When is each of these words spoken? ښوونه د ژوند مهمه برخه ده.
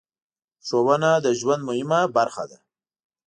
ښوونه 0.65 1.09
د 1.25 1.27
ژوند 1.39 1.61
مهمه 1.69 1.99
برخه 2.17 2.43
ده. 2.49 2.57